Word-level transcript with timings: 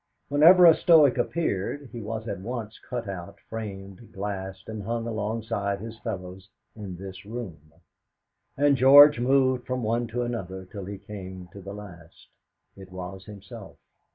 Whenever 0.29 0.65
a 0.65 0.73
Stoic 0.73 1.19
appeared, 1.19 1.89
he 1.91 2.01
was 2.01 2.27
at 2.27 2.39
once 2.39 2.79
cut 2.89 3.07
out, 3.07 3.37
framed, 3.51 4.11
glassed, 4.11 4.67
and 4.67 4.81
hung 4.81 5.05
alongside 5.05 5.77
his 5.79 5.95
fellows 5.99 6.49
in 6.75 6.97
this 6.97 7.23
room. 7.23 7.71
And 8.57 8.75
George 8.77 9.19
moved 9.19 9.67
from 9.67 9.83
one 9.83 10.07
to 10.07 10.23
another 10.23 10.65
till 10.65 10.85
he 10.85 10.97
came 10.97 11.49
to 11.53 11.61
the 11.61 11.75
last. 11.75 12.29
It 12.75 12.91
was 12.91 13.25
himself. 13.25 13.77